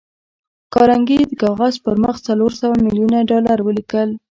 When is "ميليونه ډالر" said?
2.85-3.57